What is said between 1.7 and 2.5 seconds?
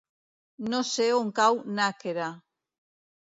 Nàquera.